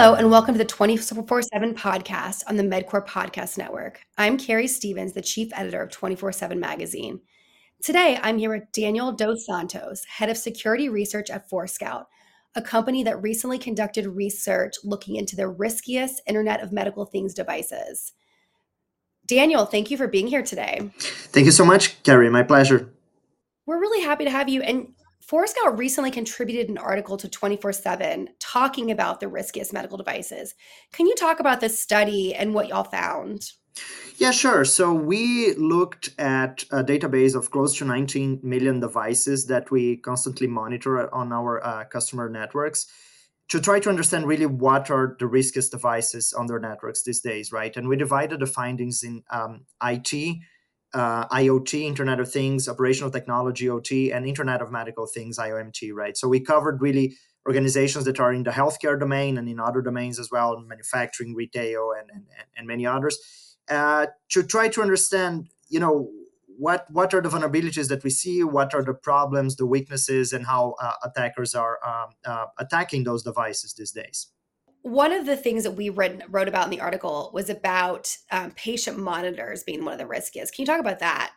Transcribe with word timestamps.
Hello, 0.00 0.14
and 0.14 0.30
welcome 0.30 0.54
to 0.54 0.58
the 0.58 0.64
24 0.64 1.42
7 1.42 1.74
podcast 1.74 2.42
on 2.46 2.56
the 2.56 2.62
MedQor 2.62 3.06
Podcast 3.06 3.58
Network. 3.58 4.00
I'm 4.16 4.38
Keri 4.38 4.66
Stephens, 4.66 5.12
the 5.12 5.20
chief 5.20 5.50
editor 5.52 5.82
of 5.82 5.90
24 5.90 6.32
7 6.32 6.58
Magazine. 6.58 7.20
Today, 7.82 8.18
I'm 8.22 8.38
here 8.38 8.48
with 8.48 8.72
Daniel 8.72 9.12
Dos 9.12 9.44
Santos, 9.44 10.02
head 10.06 10.30
of 10.30 10.38
security 10.38 10.88
research 10.88 11.28
at 11.28 11.50
Forescout, 11.50 12.06
a 12.54 12.62
company 12.62 13.02
that 13.02 13.20
recently 13.20 13.58
conducted 13.58 14.06
research 14.06 14.76
looking 14.84 15.16
into 15.16 15.36
the 15.36 15.48
riskiest 15.48 16.22
Internet 16.26 16.62
of 16.62 16.72
Medical 16.72 17.04
Things 17.04 17.34
devices. 17.34 18.14
Daniel, 19.26 19.66
thank 19.66 19.90
you 19.90 19.98
for 19.98 20.08
being 20.08 20.28
here 20.28 20.42
today. 20.42 20.90
Thank 20.98 21.44
you 21.44 21.52
so 21.52 21.66
much, 21.66 22.02
Carrie. 22.04 22.30
My 22.30 22.42
pleasure. 22.42 22.90
We're 23.66 23.80
really 23.80 24.02
happy 24.02 24.24
to 24.24 24.30
have 24.30 24.48
you. 24.48 24.62
And 24.62 24.94
Forescout 25.30 25.78
recently 25.78 26.10
contributed 26.10 26.68
an 26.70 26.76
article 26.76 27.16
to 27.16 27.28
24 27.28 27.72
7 27.72 28.30
talking 28.40 28.90
about 28.90 29.20
the 29.20 29.28
riskiest 29.28 29.72
medical 29.72 29.96
devices. 29.96 30.56
Can 30.92 31.06
you 31.06 31.14
talk 31.14 31.38
about 31.38 31.60
this 31.60 31.80
study 31.80 32.34
and 32.34 32.52
what 32.52 32.66
y'all 32.66 32.82
found? 32.82 33.52
Yeah, 34.16 34.32
sure. 34.32 34.64
So 34.64 34.92
we 34.92 35.54
looked 35.54 36.10
at 36.18 36.64
a 36.72 36.82
database 36.82 37.36
of 37.36 37.52
close 37.52 37.78
to 37.78 37.84
19 37.84 38.40
million 38.42 38.80
devices 38.80 39.46
that 39.46 39.70
we 39.70 39.98
constantly 39.98 40.48
monitor 40.48 41.14
on 41.14 41.32
our 41.32 41.64
uh, 41.64 41.84
customer 41.84 42.28
networks 42.28 42.88
to 43.50 43.60
try 43.60 43.78
to 43.78 43.88
understand 43.88 44.26
really 44.26 44.46
what 44.46 44.90
are 44.90 45.14
the 45.20 45.28
riskiest 45.28 45.70
devices 45.70 46.32
on 46.32 46.46
their 46.46 46.58
networks 46.58 47.04
these 47.04 47.20
days, 47.20 47.52
right? 47.52 47.76
And 47.76 47.86
we 47.86 47.94
divided 47.94 48.40
the 48.40 48.46
findings 48.46 49.04
in 49.04 49.22
um, 49.30 49.64
IT, 49.80 50.40
uh, 50.92 51.26
IoT, 51.28 51.82
Internet 51.82 52.20
of 52.20 52.30
Things, 52.30 52.68
operational 52.68 53.10
technology, 53.10 53.68
OT, 53.68 54.12
and 54.12 54.26
Internet 54.26 54.60
of 54.60 54.70
Medical 54.70 55.06
Things, 55.06 55.38
IOMT, 55.38 55.92
right? 55.92 56.16
So 56.16 56.28
we 56.28 56.40
covered 56.40 56.80
really 56.80 57.16
organizations 57.46 58.04
that 58.04 58.20
are 58.20 58.32
in 58.32 58.42
the 58.42 58.50
healthcare 58.50 58.98
domain 58.98 59.38
and 59.38 59.48
in 59.48 59.58
other 59.58 59.80
domains 59.80 60.18
as 60.18 60.30
well, 60.30 60.58
manufacturing, 60.60 61.34
retail, 61.34 61.92
and, 61.98 62.10
and, 62.12 62.24
and 62.56 62.66
many 62.66 62.86
others, 62.86 63.18
uh, 63.68 64.06
to 64.30 64.42
try 64.42 64.68
to 64.68 64.82
understand, 64.82 65.48
you 65.68 65.80
know, 65.80 66.10
what 66.58 66.84
what 66.90 67.14
are 67.14 67.22
the 67.22 67.30
vulnerabilities 67.30 67.88
that 67.88 68.04
we 68.04 68.10
see, 68.10 68.44
what 68.44 68.74
are 68.74 68.84
the 68.84 68.92
problems, 68.92 69.56
the 69.56 69.64
weaknesses, 69.64 70.34
and 70.34 70.44
how 70.44 70.74
uh, 70.82 70.92
attackers 71.02 71.54
are 71.54 71.78
um, 71.86 72.10
uh, 72.26 72.46
attacking 72.58 73.04
those 73.04 73.22
devices 73.22 73.72
these 73.72 73.92
days 73.92 74.26
one 74.82 75.12
of 75.12 75.26
the 75.26 75.36
things 75.36 75.64
that 75.64 75.72
we 75.72 75.90
read, 75.90 76.22
wrote 76.28 76.48
about 76.48 76.64
in 76.64 76.70
the 76.70 76.80
article 76.80 77.30
was 77.34 77.50
about 77.50 78.16
um, 78.30 78.52
patient 78.52 78.98
monitors 78.98 79.62
being 79.62 79.84
one 79.84 79.92
of 79.92 79.98
the 79.98 80.06
riskiest. 80.06 80.54
Can 80.54 80.62
you 80.62 80.66
talk 80.66 80.80
about 80.80 81.00
that? 81.00 81.32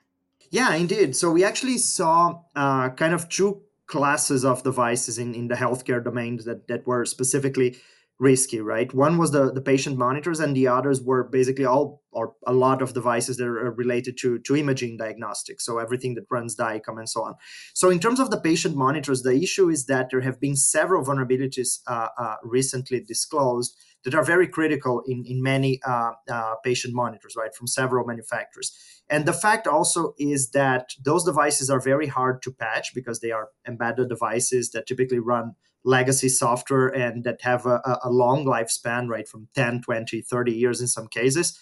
Yeah, 0.52 0.74
indeed. 0.76 1.16
So 1.16 1.32
we 1.32 1.44
actually 1.44 1.78
saw 1.80 2.42
uh, 2.56 2.90
kind 2.92 3.14
of 3.14 3.28
two 3.28 3.64
classes 3.88 4.46
of 4.46 4.64
devices 4.64 5.18
in, 5.18 5.34
in 5.34 5.48
the 5.48 5.56
healthcare 5.56 6.04
domain 6.04 6.38
that, 6.46 6.68
that 6.68 6.86
were 6.86 7.06
specifically 7.06 7.78
risky, 8.20 8.62
right? 8.62 8.94
One 8.94 9.18
was 9.18 9.32
the, 9.32 9.52
the 9.52 9.62
patient 9.62 9.98
monitors, 9.98 10.40
and 10.40 10.56
the 10.56 10.68
others 10.68 11.02
were 11.02 11.24
basically 11.24 11.66
all 11.66 12.03
or 12.14 12.36
a 12.46 12.54
lot 12.54 12.82
of 12.82 12.94
devices 12.94 13.38
that 13.38 13.48
are 13.48 13.72
related 13.72 14.18
to, 14.20 14.40
to 14.40 14.56
imaging 14.56 14.98
diagnostics. 14.98 15.66
So 15.66 15.80
everything 15.80 16.16
that 16.16 16.26
runs 16.30 16.56
DICOM 16.56 16.98
and 16.98 17.10
so 17.10 17.24
on. 17.24 17.36
So 17.74 17.90
in 17.90 18.00
terms 18.00 18.20
of 18.20 18.32
the 18.32 18.40
patient 18.40 18.76
monitors, 18.76 19.24
the 19.24 19.36
issue 19.36 19.70
is 19.70 19.86
that 19.86 20.10
there 20.12 20.22
have 20.22 20.40
been 20.40 20.56
several 20.56 21.04
vulnerabilities 21.04 21.80
uh, 21.88 22.08
uh, 22.18 22.36
recently 22.44 23.02
disclosed 23.02 23.76
that 24.06 24.14
are 24.14 24.24
very 24.24 24.48
critical 24.48 25.02
in, 25.08 25.24
in 25.26 25.42
many 25.42 25.80
uh, 25.88 26.12
uh 26.30 26.56
patient 26.64 26.94
monitors, 26.94 27.36
right, 27.38 27.56
from 27.56 27.68
several 27.68 28.06
manufacturers. 28.06 28.76
And 29.10 29.26
the 29.26 29.34
fact 29.34 29.68
also 29.68 30.14
is 30.18 30.52
that 30.52 30.90
those 31.04 31.24
devices 31.24 31.70
are 31.70 31.80
very 31.80 32.08
hard 32.08 32.42
to 32.44 32.52
patch 32.52 32.94
because 32.94 33.20
they 33.20 33.32
are 33.32 33.50
embedded 33.68 34.10
devices 34.10 34.72
that 34.72 34.88
typically 34.88 35.20
run 35.20 35.54
legacy 35.86 36.30
software 36.30 36.88
and 36.88 37.24
that 37.24 37.42
have 37.42 37.66
a, 37.66 38.00
a 38.04 38.10
long 38.10 38.46
lifespan, 38.46 39.08
right, 39.08 39.28
from 39.28 39.48
10, 39.56 39.82
20, 39.82 40.22
30 40.22 40.52
years 40.52 40.80
in 40.82 40.88
some 40.88 41.08
cases 41.08 41.60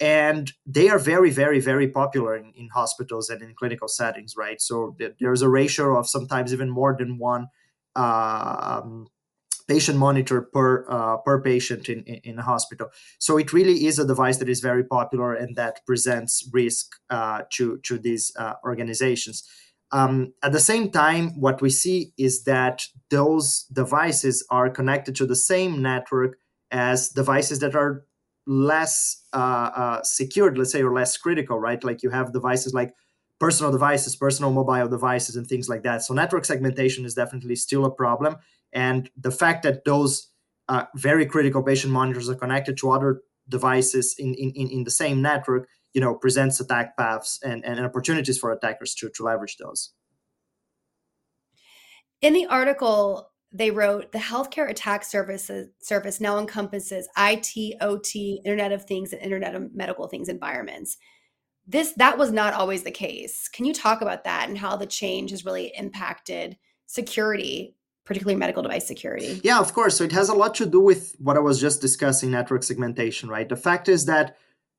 and 0.00 0.52
they 0.66 0.88
are 0.88 0.98
very 0.98 1.30
very 1.30 1.60
very 1.60 1.88
popular 1.88 2.36
in, 2.36 2.52
in 2.56 2.68
hospitals 2.68 3.30
and 3.30 3.42
in 3.42 3.54
clinical 3.54 3.88
settings 3.88 4.34
right? 4.36 4.60
So 4.60 4.96
there's 5.20 5.42
a 5.42 5.48
ratio 5.48 5.98
of 5.98 6.08
sometimes 6.08 6.52
even 6.52 6.70
more 6.70 6.96
than 6.98 7.18
one 7.18 7.48
um, 7.96 9.06
patient 9.68 9.98
monitor 9.98 10.42
per 10.42 10.86
uh, 10.88 11.16
per 11.18 11.40
patient 11.40 11.88
in, 11.88 12.02
in, 12.04 12.20
in 12.24 12.38
a 12.38 12.42
hospital. 12.42 12.88
So 13.18 13.38
it 13.38 13.52
really 13.52 13.86
is 13.86 13.98
a 13.98 14.06
device 14.06 14.38
that 14.38 14.48
is 14.48 14.60
very 14.60 14.84
popular 14.84 15.34
and 15.34 15.56
that 15.56 15.84
presents 15.86 16.48
risk 16.52 16.92
uh, 17.10 17.42
to 17.50 17.78
to 17.78 17.98
these 17.98 18.32
uh, 18.38 18.54
organizations. 18.64 19.48
Um, 19.92 20.32
at 20.42 20.52
the 20.52 20.60
same 20.60 20.90
time, 20.90 21.40
what 21.40 21.62
we 21.62 21.70
see 21.70 22.12
is 22.18 22.44
that 22.44 22.82
those 23.10 23.64
devices 23.72 24.44
are 24.50 24.68
connected 24.68 25.14
to 25.16 25.26
the 25.26 25.36
same 25.36 25.80
network 25.80 26.36
as 26.70 27.10
devices 27.10 27.60
that 27.60 27.76
are 27.76 28.04
less 28.46 29.24
uh, 29.32 29.70
uh, 29.74 30.02
secured, 30.02 30.58
let's 30.58 30.72
say, 30.72 30.82
or 30.82 30.92
less 30.92 31.16
critical, 31.16 31.58
right? 31.58 31.82
Like 31.82 32.02
you 32.02 32.10
have 32.10 32.32
devices 32.32 32.74
like 32.74 32.94
personal 33.40 33.72
devices, 33.72 34.16
personal 34.16 34.52
mobile 34.52 34.88
devices, 34.88 35.36
and 35.36 35.46
things 35.46 35.68
like 35.68 35.82
that. 35.82 36.02
So 36.02 36.14
network 36.14 36.44
segmentation 36.44 37.04
is 37.04 37.14
definitely 37.14 37.56
still 37.56 37.84
a 37.84 37.90
problem. 37.90 38.36
And 38.72 39.10
the 39.16 39.30
fact 39.30 39.62
that 39.62 39.84
those 39.84 40.28
uh, 40.68 40.84
very 40.96 41.26
critical 41.26 41.62
patient 41.62 41.92
monitors 41.92 42.28
are 42.28 42.34
connected 42.34 42.76
to 42.78 42.90
other 42.90 43.22
devices 43.48 44.14
in, 44.18 44.34
in, 44.34 44.50
in 44.70 44.84
the 44.84 44.90
same 44.90 45.20
network 45.20 45.68
you 45.94 46.00
know 46.00 46.14
presents 46.14 46.60
attack 46.60 46.96
paths 46.96 47.40
and, 47.42 47.64
and 47.64 47.80
opportunities 47.80 48.38
for 48.38 48.52
attackers 48.52 48.94
to, 48.94 49.08
to 49.10 49.22
leverage 49.22 49.56
those 49.56 49.92
in 52.20 52.34
the 52.34 52.46
article 52.46 53.30
they 53.54 53.70
wrote 53.70 54.10
the 54.10 54.18
healthcare 54.18 54.68
attack 54.68 55.04
services 55.04 55.68
service 55.80 56.20
now 56.20 56.38
encompasses 56.38 57.08
IT, 57.16 57.76
OT, 57.80 58.40
Internet 58.44 58.72
of 58.72 58.84
Things, 58.84 59.12
and 59.12 59.22
Internet 59.22 59.54
of 59.54 59.74
Medical 59.74 60.08
Things 60.08 60.28
environments. 60.28 60.98
This 61.66 61.92
that 61.96 62.18
was 62.18 62.32
not 62.32 62.52
always 62.52 62.82
the 62.82 62.90
case. 62.90 63.48
Can 63.48 63.64
you 63.64 63.72
talk 63.72 64.02
about 64.02 64.24
that 64.24 64.48
and 64.48 64.58
how 64.58 64.76
the 64.76 64.86
change 64.86 65.30
has 65.30 65.44
really 65.44 65.72
impacted 65.78 66.58
security, 66.86 67.76
particularly 68.04 68.38
medical 68.38 68.62
device 68.62 68.88
security? 68.88 69.40
Yeah, 69.44 69.60
of 69.60 69.72
course. 69.72 69.96
So 69.96 70.04
it 70.04 70.12
has 70.12 70.28
a 70.28 70.34
lot 70.34 70.56
to 70.56 70.66
do 70.66 70.80
with 70.80 71.14
what 71.18 71.36
I 71.36 71.40
was 71.40 71.60
just 71.60 71.80
discussing, 71.80 72.32
network 72.32 72.64
segmentation, 72.64 73.28
right? 73.28 73.48
The 73.48 73.56
fact 73.56 73.88
is 73.88 74.04
that 74.06 74.36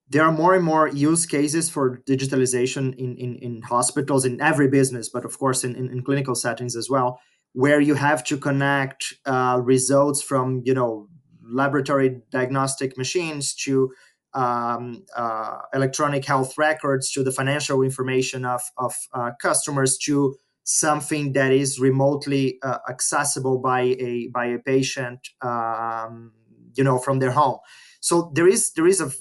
there 0.09 0.23
are 0.23 0.31
more 0.31 0.53
and 0.53 0.63
more 0.63 0.89
use 0.89 1.25
cases 1.25 1.69
for 1.69 1.97
digitalization 2.07 2.93
in, 2.97 3.15
in, 3.15 3.37
in 3.37 3.61
hospitals, 3.63 4.25
in 4.25 4.39
every 4.39 4.67
business, 4.67 5.09
but 5.09 5.25
of 5.25 5.39
course 5.39 5.63
in, 5.63 5.75
in, 5.75 5.89
in 5.89 6.03
clinical 6.03 6.35
settings 6.35 6.75
as 6.75 6.89
well, 6.89 7.19
where 7.55 7.79
you 7.79 7.95
have 7.95 8.21
to 8.21 8.37
connect 8.37 9.13
uh, 9.25 9.61
results 9.63 10.21
from, 10.21 10.61
you 10.65 10.73
know, 10.73 11.07
laboratory 11.41 12.21
diagnostic 12.29 12.97
machines 12.97 13.55
to 13.55 13.91
um, 14.33 15.05
uh, 15.15 15.59
electronic 15.73 16.25
health 16.25 16.57
records 16.57 17.09
to 17.13 17.23
the 17.23 17.31
financial 17.31 17.81
information 17.81 18.43
of, 18.43 18.61
of 18.77 18.93
uh, 19.13 19.31
customers 19.41 19.97
to 19.97 20.35
something 20.65 21.31
that 21.31 21.53
is 21.53 21.79
remotely 21.79 22.57
uh, 22.61 22.79
accessible 22.89 23.57
by 23.59 23.81
a 23.81 24.27
by 24.33 24.45
a 24.47 24.59
patient 24.59 25.29
um, 25.41 26.33
you 26.75 26.83
know 26.83 26.97
from 26.97 27.19
their 27.19 27.31
home. 27.31 27.59
So 28.01 28.31
there 28.35 28.47
is 28.49 28.73
there 28.73 28.87
is 28.87 28.99
a 28.99 29.11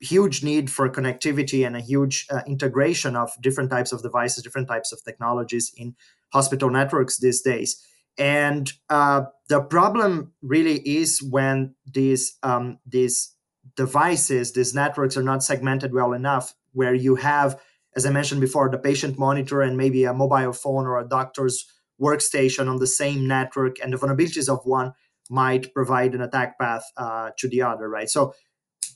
huge 0.00 0.42
need 0.42 0.68
for 0.70 0.88
connectivity 0.88 1.64
and 1.66 1.76
a 1.76 1.80
huge 1.80 2.26
uh, 2.30 2.40
integration 2.46 3.14
of 3.14 3.30
different 3.40 3.70
types 3.70 3.92
of 3.92 4.02
devices, 4.02 4.42
different 4.42 4.68
types 4.68 4.92
of 4.92 5.02
technologies 5.04 5.72
in 5.76 5.94
hospital 6.32 6.70
networks 6.70 7.18
these 7.18 7.42
days. 7.42 7.82
And 8.18 8.72
uh, 8.90 9.22
the 9.48 9.60
problem 9.60 10.32
really 10.42 10.76
is 10.80 11.22
when 11.22 11.74
these 11.86 12.36
um, 12.42 12.78
these 12.84 13.34
devices, 13.76 14.52
these 14.52 14.74
networks 14.74 15.16
are 15.16 15.22
not 15.22 15.44
segmented 15.44 15.92
well 15.94 16.12
enough, 16.12 16.54
where 16.72 16.94
you 16.94 17.14
have, 17.14 17.60
as 17.94 18.04
I 18.04 18.10
mentioned 18.10 18.40
before, 18.40 18.68
the 18.70 18.78
patient 18.78 19.18
monitor 19.18 19.62
and 19.62 19.76
maybe 19.76 20.04
a 20.04 20.12
mobile 20.12 20.52
phone 20.52 20.86
or 20.86 20.98
a 20.98 21.08
doctor's 21.08 21.64
workstation 22.00 22.68
on 22.68 22.78
the 22.78 22.86
same 22.86 23.26
network, 23.28 23.76
and 23.80 23.92
the 23.92 23.96
vulnerabilities 23.96 24.48
of 24.48 24.60
one 24.64 24.92
might 25.30 25.72
provide 25.74 26.14
an 26.14 26.22
attack 26.22 26.58
path 26.58 26.84
uh, 26.96 27.30
to 27.38 27.48
the 27.48 27.62
other, 27.62 27.88
right? 27.88 28.08
So 28.08 28.34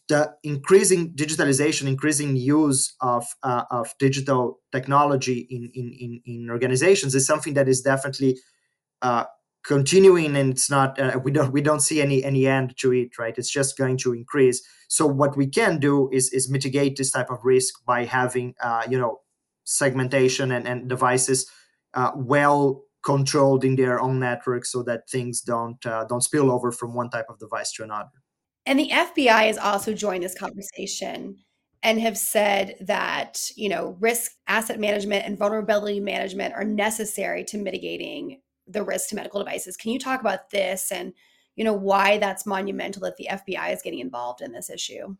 the 0.08 0.34
increasing 0.42 1.12
digitalization, 1.14 1.86
increasing 1.86 2.36
use 2.36 2.94
of, 3.00 3.24
uh, 3.42 3.64
of 3.70 3.94
digital 3.98 4.60
technology 4.72 5.46
in, 5.50 5.70
in, 5.74 5.92
in, 5.92 6.20
in, 6.26 6.50
organizations 6.50 7.14
is 7.14 7.26
something 7.26 7.54
that 7.54 7.68
is 7.68 7.80
definitely 7.80 8.36
uh, 9.00 9.24
continuing 9.64 10.36
and 10.36 10.52
it's 10.52 10.68
not 10.68 10.98
uh, 10.98 11.18
we 11.22 11.30
don't 11.30 11.52
we 11.52 11.60
don't 11.60 11.80
see 11.80 12.02
any 12.02 12.24
any 12.24 12.46
end 12.46 12.76
to 12.78 12.92
it 12.92 13.16
right? 13.18 13.38
It's 13.38 13.50
just 13.50 13.78
going 13.78 13.96
to 13.98 14.12
increase. 14.12 14.62
So 14.88 15.06
what 15.06 15.36
we 15.36 15.46
can 15.46 15.78
do 15.78 16.10
is 16.12 16.32
is 16.32 16.50
mitigate 16.50 16.96
this 16.96 17.12
type 17.12 17.30
of 17.30 17.38
risk 17.44 17.84
by 17.84 18.04
having 18.04 18.54
uh, 18.60 18.82
you 18.88 18.98
know 18.98 19.20
segmentation 19.64 20.50
and, 20.50 20.66
and 20.66 20.88
devices 20.88 21.48
uh, 21.94 22.10
well 22.16 22.82
controlled 23.04 23.64
in 23.64 23.76
their 23.76 24.00
own 24.00 24.18
network 24.18 24.64
so 24.64 24.82
that 24.82 25.08
things 25.08 25.40
don't 25.40 25.84
uh, 25.86 26.04
don't 26.08 26.22
spill 26.22 26.50
over 26.50 26.72
from 26.72 26.94
one 26.94 27.10
type 27.10 27.26
of 27.28 27.38
device 27.38 27.72
to 27.72 27.84
another 27.84 28.10
and 28.66 28.78
the 28.78 28.90
FBI 28.90 29.46
has 29.46 29.58
also 29.58 29.92
joined 29.92 30.22
this 30.22 30.38
conversation 30.38 31.36
and 31.82 32.00
have 32.00 32.16
said 32.16 32.76
that, 32.80 33.40
you 33.56 33.68
know, 33.68 33.96
risk 34.00 34.32
asset 34.46 34.78
management 34.78 35.26
and 35.26 35.38
vulnerability 35.38 35.98
management 35.98 36.54
are 36.54 36.64
necessary 36.64 37.44
to 37.44 37.58
mitigating 37.58 38.40
the 38.68 38.84
risk 38.84 39.08
to 39.08 39.16
medical 39.16 39.40
devices. 39.40 39.76
Can 39.76 39.90
you 39.90 39.98
talk 39.98 40.20
about 40.20 40.50
this 40.50 40.92
and 40.92 41.12
you 41.56 41.64
know 41.64 41.72
why 41.72 42.18
that's 42.18 42.46
monumental 42.46 43.02
that 43.02 43.16
the 43.16 43.28
FBI 43.30 43.74
is 43.74 43.82
getting 43.82 43.98
involved 43.98 44.40
in 44.40 44.52
this 44.52 44.70
issue. 44.70 45.16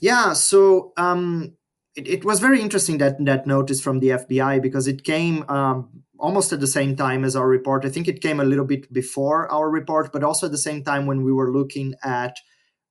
Yeah, 0.00 0.32
so 0.32 0.92
um, 0.96 1.56
it, 1.94 2.08
it, 2.08 2.24
was 2.24 2.40
very 2.40 2.60
interesting 2.60 2.98
that 2.98 3.24
that 3.24 3.46
notice 3.46 3.80
from 3.80 4.00
the 4.00 4.08
FBI 4.08 4.60
because 4.62 4.88
it 4.88 5.04
came 5.04 5.44
um, 5.48 5.88
almost 6.18 6.52
at 6.52 6.60
the 6.60 6.66
same 6.66 6.96
time 6.96 7.24
as 7.24 7.36
our 7.36 7.46
report. 7.46 7.84
I 7.84 7.88
think 7.88 8.08
it 8.08 8.20
came 8.20 8.40
a 8.40 8.44
little 8.44 8.64
bit 8.64 8.92
before 8.92 9.50
our 9.52 9.70
report, 9.70 10.12
but 10.12 10.24
also 10.24 10.46
at 10.46 10.52
the 10.52 10.58
same 10.58 10.82
time 10.82 11.06
when 11.06 11.22
we 11.22 11.32
were 11.32 11.52
looking 11.52 11.94
at 12.02 12.36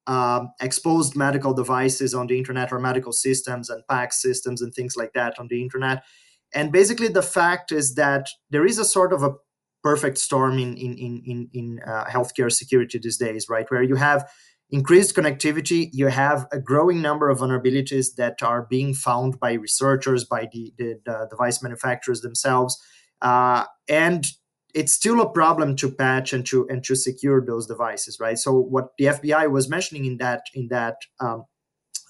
uh, 0.09 0.47
exposed 0.59 1.15
medical 1.15 1.53
devices 1.53 2.15
on 2.15 2.25
the 2.25 2.35
internet 2.35 2.71
or 2.73 2.79
medical 2.79 3.13
systems 3.13 3.69
and 3.69 3.83
PACS 3.89 4.13
systems 4.13 4.59
and 4.59 4.73
things 4.73 4.95
like 4.97 5.13
that 5.13 5.39
on 5.39 5.47
the 5.49 5.61
internet. 5.61 6.03
And 6.51 6.71
basically, 6.71 7.09
the 7.09 7.21
fact 7.21 7.71
is 7.71 7.93
that 7.93 8.27
there 8.49 8.65
is 8.65 8.79
a 8.79 8.85
sort 8.85 9.13
of 9.13 9.21
a 9.21 9.35
perfect 9.83 10.17
storm 10.17 10.57
in 10.57 10.75
in 10.75 10.97
in 10.97 11.21
in, 11.25 11.49
in 11.53 11.79
uh, 11.85 12.05
healthcare 12.05 12.51
security 12.51 12.97
these 12.97 13.17
days, 13.17 13.47
right? 13.47 13.69
Where 13.69 13.83
you 13.83 13.97
have 13.97 14.27
increased 14.71 15.15
connectivity, 15.15 15.89
you 15.93 16.07
have 16.07 16.47
a 16.51 16.59
growing 16.59 17.03
number 17.03 17.29
of 17.29 17.37
vulnerabilities 17.37 18.15
that 18.17 18.41
are 18.41 18.65
being 18.67 18.95
found 18.95 19.39
by 19.39 19.53
researchers, 19.53 20.25
by 20.25 20.47
the, 20.51 20.73
the, 20.77 20.99
the 21.05 21.27
device 21.29 21.61
manufacturers 21.61 22.21
themselves, 22.21 22.81
uh, 23.21 23.65
and 23.87 24.25
it's 24.73 24.93
still 24.93 25.21
a 25.21 25.29
problem 25.29 25.75
to 25.77 25.91
patch 25.91 26.33
and 26.33 26.45
to 26.47 26.67
and 26.69 26.83
to 26.83 26.95
secure 26.95 27.43
those 27.45 27.65
devices, 27.67 28.19
right? 28.19 28.37
So 28.37 28.53
what 28.53 28.89
the 28.97 29.05
FBI 29.05 29.49
was 29.51 29.69
mentioning 29.69 30.05
in 30.05 30.17
that 30.17 30.43
in 30.53 30.67
that 30.69 30.97
um, 31.19 31.45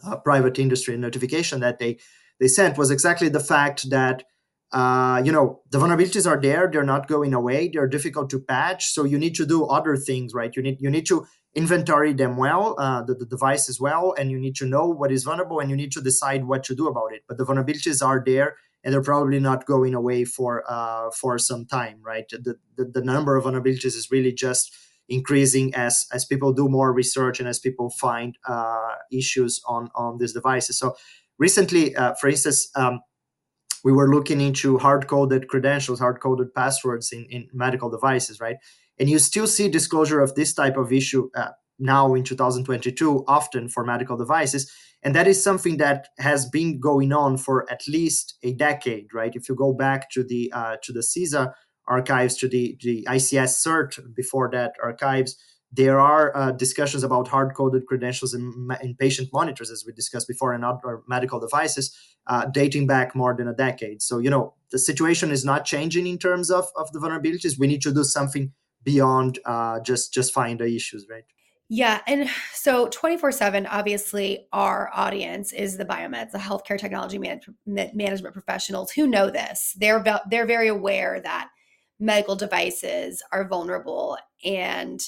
uh, 0.05 0.17
private 0.17 0.59
industry 0.59 0.97
notification 0.97 1.59
that 1.61 1.79
they 1.79 1.97
they 2.39 2.47
sent 2.47 2.77
was 2.77 2.91
exactly 2.91 3.29
the 3.29 3.39
fact 3.39 3.89
that 3.89 4.23
uh, 4.71 5.21
you 5.25 5.31
know 5.31 5.61
the 5.71 5.79
vulnerabilities 5.79 6.29
are 6.29 6.39
there 6.39 6.69
they're 6.71 6.83
not 6.83 7.07
going 7.07 7.33
away 7.33 7.69
they're 7.69 7.87
difficult 7.87 8.29
to 8.29 8.39
patch 8.39 8.87
so 8.87 9.03
you 9.03 9.17
need 9.17 9.35
to 9.35 9.45
do 9.45 9.65
other 9.65 9.97
things 9.97 10.33
right 10.33 10.55
you 10.55 10.61
need 10.61 10.77
you 10.79 10.89
need 10.89 11.07
to 11.07 11.25
inventory 11.55 12.13
them 12.13 12.37
well 12.37 12.75
uh, 12.77 13.01
the, 13.01 13.15
the 13.15 13.25
device 13.25 13.67
as 13.67 13.79
well 13.79 14.13
and 14.17 14.29
you 14.29 14.39
need 14.39 14.55
to 14.55 14.65
know 14.65 14.87
what 14.87 15.11
is 15.11 15.23
vulnerable 15.23 15.59
and 15.59 15.71
you 15.71 15.75
need 15.75 15.91
to 15.91 16.01
decide 16.01 16.45
what 16.45 16.63
to 16.63 16.75
do 16.75 16.87
about 16.87 17.11
it 17.11 17.23
but 17.27 17.37
the 17.37 17.45
vulnerabilities 17.45 18.05
are 18.05 18.21
there 18.23 18.55
and 18.83 18.93
they're 18.93 19.01
probably 19.01 19.39
not 19.39 19.65
going 19.65 19.93
away 19.93 20.25
for 20.25 20.63
uh, 20.69 21.09
for 21.11 21.37
some 21.37 21.65
time, 21.65 21.99
right? 22.01 22.27
The, 22.29 22.55
the, 22.77 22.85
the 22.85 23.01
number 23.03 23.35
of 23.35 23.45
vulnerabilities 23.45 23.95
is 23.95 24.09
really 24.11 24.31
just 24.31 24.75
increasing 25.07 25.73
as 25.75 26.07
as 26.13 26.25
people 26.25 26.53
do 26.53 26.69
more 26.69 26.93
research 26.93 27.39
and 27.39 27.49
as 27.49 27.59
people 27.59 27.89
find 27.89 28.37
uh, 28.47 28.95
issues 29.11 29.61
on 29.67 29.89
on 29.95 30.17
these 30.17 30.33
devices. 30.33 30.77
So 30.77 30.95
recently, 31.37 31.95
uh, 31.95 32.13
for 32.15 32.29
instance. 32.29 32.69
Um, 32.75 33.01
we 33.81 33.93
were 33.93 34.13
looking 34.13 34.41
into 34.41 34.77
hard-coded 34.77 35.47
credentials, 35.47 35.99
hard-coded 35.99 36.53
passwords 36.53 37.13
in, 37.13 37.25
in 37.29 37.47
medical 37.53 37.89
devices, 37.89 38.41
right? 38.41 38.57
And 38.99 39.09
you 39.09 39.19
still 39.19 39.47
see 39.47 39.69
disclosure 39.69 40.19
of 40.19 40.35
this 40.35 40.53
type 40.53 40.75
of 40.75 40.91
issue 40.91 41.29
uh, 41.33 41.51
now 41.79 42.13
in 42.13 42.23
2022 42.23 43.23
often 43.27 43.69
for 43.69 43.85
medical 43.85 44.17
devices. 44.17 44.71
And 45.01 45.15
that 45.15 45.27
is 45.27 45.41
something 45.41 45.77
that 45.77 46.09
has 46.17 46.49
been 46.49 46.79
going 46.79 47.13
on 47.13 47.37
for 47.37 47.69
at 47.71 47.87
least 47.87 48.37
a 48.43 48.53
decade 48.53 49.07
right? 49.13 49.35
If 49.35 49.47
you 49.47 49.55
go 49.55 49.73
back 49.73 50.09
to 50.11 50.23
the 50.23 50.51
uh, 50.53 50.77
to 50.83 50.93
the 50.93 50.99
CISA 50.99 51.53
archives 51.87 52.35
to 52.37 52.47
the 52.47 52.77
the 52.81 53.05
ICS 53.09 53.65
cert 53.65 54.15
before 54.15 54.49
that 54.51 54.73
archives 54.83 55.35
there 55.71 55.99
are 55.99 56.35
uh, 56.35 56.51
discussions 56.51 57.03
about 57.03 57.27
hard-coded 57.27 57.85
credentials 57.85 58.33
in, 58.33 58.69
in, 58.81 58.95
patient 58.95 59.29
monitors 59.31 59.69
as 59.69 59.83
we 59.85 59.93
discussed 59.93 60.27
before 60.27 60.51
and 60.53 60.65
other 60.65 61.03
medical 61.07 61.39
devices 61.39 61.95
uh, 62.25 62.45
dating 62.45 62.87
back 62.87 63.15
more 63.15 63.35
than 63.35 63.47
a 63.47 63.53
decade. 63.53 64.01
So 64.01 64.17
you 64.17 64.29
know 64.29 64.55
the 64.71 64.79
situation 64.79 65.31
is 65.31 65.45
not 65.45 65.65
changing 65.65 66.07
in 66.07 66.17
terms 66.17 66.49
of, 66.51 66.67
of 66.75 66.91
the 66.91 66.99
vulnerabilities. 66.99 67.59
We 67.59 67.67
need 67.67 67.81
to 67.83 67.93
do 67.93 68.03
something 68.03 68.51
beyond 68.83 69.39
uh, 69.45 69.79
just 69.81 70.13
just 70.13 70.33
find 70.33 70.59
the 70.59 70.65
issues 70.65 71.05
right 71.09 71.23
yeah. 71.71 72.01
And 72.07 72.27
so 72.51 72.87
24 72.87 73.31
7, 73.31 73.67
obviously, 73.67 74.47
our 74.51 74.89
audience 74.91 75.53
is 75.53 75.77
the 75.77 75.85
biomeds, 75.85 76.31
the 76.31 76.39
healthcare 76.39 76.79
technology 76.79 77.19
man- 77.19 77.41
management 77.65 78.33
professionals 78.33 78.91
who 78.91 79.05
know 79.05 79.29
this. 79.29 79.75
They're, 79.79 80.03
they're 80.31 80.47
very 80.47 80.67
aware 80.67 81.21
that 81.21 81.49
medical 81.99 82.35
devices 82.35 83.21
are 83.31 83.47
vulnerable. 83.47 84.17
And 84.43 84.99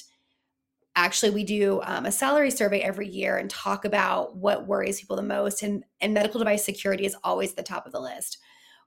actually, 0.96 1.32
we 1.32 1.44
do 1.44 1.82
um, 1.84 2.06
a 2.06 2.12
salary 2.12 2.52
survey 2.52 2.82
every 2.82 3.08
year 3.08 3.38
and 3.38 3.50
talk 3.50 3.84
about 3.84 4.36
what 4.36 4.68
worries 4.68 5.00
people 5.00 5.16
the 5.16 5.24
most. 5.24 5.64
And, 5.64 5.84
and 6.00 6.14
medical 6.14 6.38
device 6.38 6.64
security 6.64 7.06
is 7.06 7.18
always 7.24 7.56
the 7.56 7.64
top 7.64 7.88
of 7.88 7.92
the 7.92 8.00
list. 8.00 8.38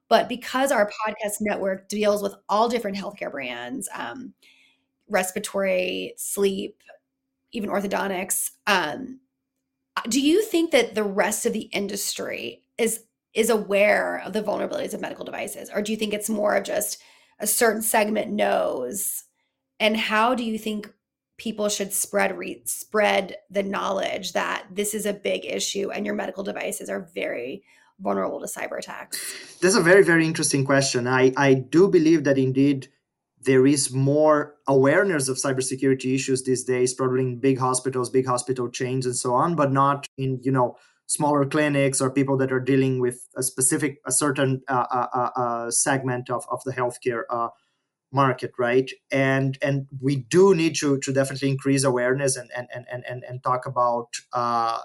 But 0.07 0.29
because 0.29 0.71
our 0.71 0.89
podcast 0.89 1.41
network 1.41 1.89
deals 1.89 2.21
with 2.23 2.35
all 2.47 2.69
different 2.69 2.95
healthcare 2.95 3.31
brands, 3.31 3.89
um, 3.93 4.33
respiratory, 5.09 6.13
sleep, 6.17 6.77
even 7.55 7.69
orthodontics. 7.69 8.51
Um, 8.67 9.19
do 10.09 10.19
you 10.19 10.43
think 10.43 10.71
that 10.71 10.95
the 10.95 11.03
rest 11.03 11.45
of 11.45 11.53
the 11.53 11.69
industry 11.71 12.63
is 12.77 13.01
is 13.33 13.49
aware 13.49 14.21
of 14.25 14.31
the 14.31 14.41
vulnerabilities 14.41 14.93
of 14.93 15.01
medical 15.01 15.25
devices, 15.25 15.69
or 15.73 15.81
do 15.81 15.91
you 15.91 15.97
think 15.97 16.13
it's 16.13 16.29
more 16.29 16.55
of 16.55 16.63
just 16.63 17.01
a 17.39 17.47
certain 17.47 17.81
segment 17.81 18.31
knows? 18.31 19.23
And 19.79 19.97
how 19.97 20.35
do 20.35 20.43
you 20.43 20.57
think 20.57 20.89
people 21.37 21.67
should 21.67 21.91
spread 21.91 22.37
re- 22.37 22.61
spread 22.65 23.35
the 23.49 23.63
knowledge 23.63 24.33
that 24.33 24.65
this 24.71 24.93
is 24.93 25.05
a 25.05 25.13
big 25.13 25.45
issue 25.45 25.91
and 25.91 26.05
your 26.05 26.15
medical 26.15 26.43
devices 26.43 26.89
are 26.89 27.09
very 27.13 27.63
vulnerable 27.99 28.39
to 28.39 28.47
cyber 28.47 28.77
attacks? 28.77 29.19
That's 29.61 29.75
a 29.75 29.81
very 29.81 30.03
very 30.03 30.25
interesting 30.25 30.65
question. 30.65 31.07
I 31.07 31.33
I 31.35 31.53
do 31.55 31.89
believe 31.89 32.23
that 32.23 32.37
indeed 32.37 32.89
there 33.45 33.65
is 33.65 33.93
more 33.93 34.55
awareness 34.67 35.29
of 35.29 35.37
cybersecurity 35.37 36.13
issues 36.13 36.43
these 36.43 36.63
days, 36.63 36.93
probably 36.93 37.21
in 37.21 37.39
big 37.39 37.59
hospitals, 37.59 38.09
big 38.09 38.27
hospital 38.27 38.69
chains, 38.69 39.05
and 39.05 39.15
so 39.15 39.33
on, 39.33 39.55
but 39.55 39.71
not 39.71 40.05
in 40.17 40.39
you 40.43 40.51
know 40.51 40.75
smaller 41.07 41.45
clinics 41.45 42.01
or 42.01 42.09
people 42.09 42.35
that 42.37 42.51
are 42.51 42.59
dealing 42.59 42.99
with 42.99 43.27
a 43.37 43.43
specific, 43.43 43.99
a 44.05 44.11
certain 44.11 44.61
uh, 44.67 44.85
uh, 44.91 45.07
uh, 45.13 45.39
uh 45.39 45.71
segment 45.71 46.29
of, 46.29 46.45
of 46.51 46.59
the 46.65 46.73
healthcare 46.73 47.23
uh, 47.29 47.49
market, 48.11 48.51
right? 48.57 48.89
And 49.11 49.57
and 49.61 49.87
we 50.01 50.15
do 50.15 50.55
need 50.55 50.75
to 50.77 50.97
to 50.99 51.13
definitely 51.13 51.49
increase 51.49 51.83
awareness 51.83 52.35
and 52.35 52.49
and 52.55 52.67
and 52.73 53.03
and 53.07 53.23
and 53.23 53.43
talk 53.43 53.65
about 53.65 54.07
uh, 54.33 54.79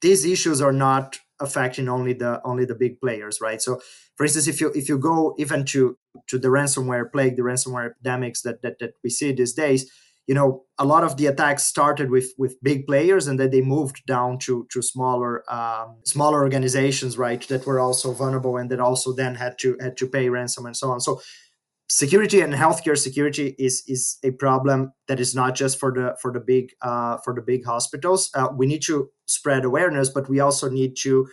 these 0.00 0.24
issues 0.24 0.60
are 0.60 0.72
not 0.72 1.18
affecting 1.40 1.88
only 1.88 2.12
the 2.12 2.40
only 2.44 2.64
the 2.64 2.74
big 2.74 3.00
players, 3.00 3.40
right? 3.40 3.60
So, 3.62 3.80
for 4.20 4.24
instance, 4.24 4.48
if 4.48 4.60
you 4.60 4.70
if 4.74 4.86
you 4.86 4.98
go 4.98 5.34
even 5.38 5.64
to 5.64 5.96
to 6.26 6.38
the 6.38 6.48
ransomware 6.48 7.10
plague, 7.10 7.36
the 7.36 7.42
ransomware 7.42 7.92
epidemics 7.92 8.42
that 8.42 8.60
that, 8.60 8.78
that 8.78 8.92
we 9.02 9.08
see 9.08 9.32
these 9.32 9.54
days, 9.54 9.90
you 10.26 10.34
know, 10.34 10.66
a 10.78 10.84
lot 10.84 11.04
of 11.04 11.16
the 11.16 11.24
attacks 11.24 11.64
started 11.64 12.10
with 12.10 12.34
with 12.36 12.62
big 12.62 12.86
players, 12.86 13.26
and 13.26 13.40
then 13.40 13.48
they 13.48 13.62
moved 13.62 14.04
down 14.04 14.38
to 14.40 14.66
to 14.72 14.82
smaller 14.82 15.42
um, 15.50 16.02
smaller 16.04 16.42
organizations, 16.42 17.16
right? 17.16 17.48
That 17.48 17.64
were 17.64 17.80
also 17.80 18.12
vulnerable, 18.12 18.58
and 18.58 18.70
that 18.70 18.78
also 18.78 19.14
then 19.14 19.36
had 19.36 19.58
to 19.60 19.78
had 19.80 19.96
to 19.96 20.06
pay 20.06 20.28
ransom 20.28 20.66
and 20.66 20.76
so 20.76 20.90
on. 20.90 21.00
So 21.00 21.22
security 21.88 22.42
and 22.42 22.52
healthcare 22.52 22.98
security 22.98 23.54
is 23.58 23.82
is 23.88 24.18
a 24.22 24.32
problem 24.32 24.92
that 25.08 25.18
is 25.18 25.34
not 25.34 25.54
just 25.54 25.80
for 25.80 25.92
the 25.92 26.14
for 26.20 26.30
the 26.30 26.40
big 26.40 26.72
uh, 26.82 27.16
for 27.24 27.32
the 27.34 27.40
big 27.40 27.64
hospitals. 27.64 28.28
Uh, 28.34 28.48
we 28.54 28.66
need 28.66 28.82
to 28.82 29.08
spread 29.24 29.64
awareness, 29.64 30.10
but 30.10 30.28
we 30.28 30.40
also 30.40 30.68
need 30.68 30.94
to 31.04 31.26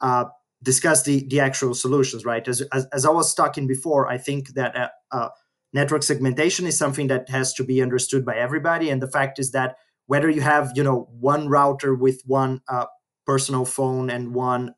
uh, 0.00 0.24
discuss 0.62 1.02
the 1.02 1.26
the 1.28 1.40
actual 1.40 1.74
solutions. 1.74 2.24
Right? 2.24 2.46
As, 2.46 2.60
as, 2.72 2.86
as 2.92 3.06
I 3.06 3.10
was 3.10 3.34
talking 3.34 3.66
before, 3.66 4.08
I 4.08 4.18
think 4.18 4.50
that 4.54 4.76
uh, 4.76 4.88
uh, 5.10 5.28
network 5.72 6.02
segmentation 6.02 6.66
is 6.66 6.76
something 6.76 7.08
that 7.08 7.28
has 7.30 7.54
to 7.54 7.64
be 7.64 7.82
understood 7.82 8.24
by 8.24 8.36
everybody, 8.36 8.90
and 8.90 9.02
the 9.02 9.10
fact 9.10 9.38
is 9.38 9.52
that 9.52 9.76
whether 10.06 10.28
you 10.28 10.40
have 10.40 10.72
you 10.74 10.82
know 10.82 11.08
one 11.18 11.48
router 11.48 11.94
with 11.94 12.22
one 12.26 12.60
uh, 12.68 12.86
personal 13.26 13.64
phone 13.64 14.10
and 14.10 14.34
one 14.34 14.74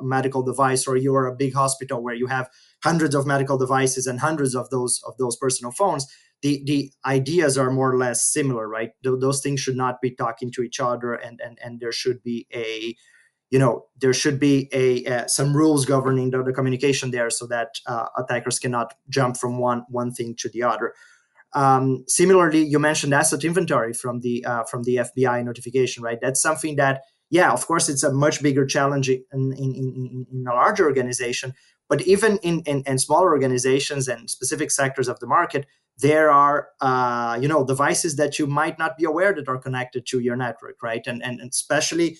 medical 0.00 0.42
device, 0.42 0.86
or 0.86 0.96
you 0.96 1.14
are 1.14 1.26
a 1.26 1.36
big 1.36 1.54
hospital 1.54 2.02
where 2.02 2.14
you 2.14 2.26
have 2.26 2.48
hundreds 2.82 3.14
of 3.14 3.26
medical 3.26 3.58
devices 3.58 4.06
and 4.06 4.20
hundreds 4.20 4.54
of 4.54 4.70
those 4.70 5.00
of 5.06 5.16
those 5.18 5.36
personal 5.36 5.72
phones 5.72 6.06
the 6.42 6.62
the 6.66 6.92
ideas 7.06 7.56
are 7.56 7.70
more 7.70 7.92
or 7.92 7.96
less 7.96 8.24
similar 8.24 8.68
right 8.68 8.90
Th- 9.02 9.18
those 9.18 9.40
things 9.40 9.60
should 9.60 9.76
not 9.76 10.00
be 10.02 10.10
talking 10.10 10.50
to 10.52 10.62
each 10.62 10.80
other 10.80 11.14
and 11.14 11.40
and 11.40 11.58
and 11.62 11.80
there 11.80 11.92
should 11.92 12.22
be 12.22 12.46
a 12.52 12.94
you 13.52 13.58
know 13.58 13.84
there 14.00 14.14
should 14.14 14.40
be 14.40 14.68
a 14.72 15.04
uh, 15.06 15.26
some 15.28 15.56
rules 15.56 15.84
governing 15.84 16.30
the, 16.30 16.42
the, 16.42 16.52
communication 16.52 17.12
there 17.12 17.30
so 17.30 17.46
that 17.46 17.68
uh, 17.86 18.06
attackers 18.16 18.58
cannot 18.58 18.94
jump 19.08 19.36
from 19.36 19.58
one 19.58 19.84
one 19.88 20.10
thing 20.12 20.34
to 20.38 20.48
the 20.48 20.62
other 20.62 20.94
um, 21.52 22.04
similarly 22.08 22.62
you 22.64 22.78
mentioned 22.78 23.14
asset 23.14 23.44
inventory 23.44 23.92
from 23.92 24.20
the 24.20 24.44
uh, 24.44 24.64
from 24.64 24.82
the 24.82 24.96
fbi 24.96 25.44
notification 25.44 26.02
right 26.02 26.18
that's 26.20 26.42
something 26.42 26.76
that 26.76 27.02
yeah 27.30 27.52
of 27.52 27.66
course 27.66 27.88
it's 27.88 28.02
a 28.02 28.12
much 28.12 28.42
bigger 28.42 28.66
challenge 28.66 29.08
in 29.08 29.22
in, 29.32 29.52
in, 29.54 30.26
in 30.32 30.46
a 30.50 30.54
larger 30.54 30.84
organization 30.86 31.54
but 31.92 32.00
even 32.06 32.38
in, 32.38 32.62
in, 32.64 32.82
in 32.86 32.98
smaller 32.98 33.32
organizations 33.32 34.08
and 34.08 34.30
specific 34.30 34.70
sectors 34.70 35.08
of 35.08 35.20
the 35.20 35.26
market, 35.26 35.66
there 35.98 36.30
are 36.30 36.68
uh, 36.80 37.38
you 37.38 37.46
know 37.46 37.66
devices 37.66 38.16
that 38.16 38.38
you 38.38 38.46
might 38.46 38.78
not 38.78 38.96
be 38.96 39.04
aware 39.04 39.34
that 39.34 39.46
are 39.46 39.58
connected 39.58 40.06
to 40.06 40.18
your 40.18 40.34
network, 40.34 40.82
right? 40.82 41.06
And 41.06 41.22
and, 41.22 41.38
and 41.38 41.50
especially 41.50 42.16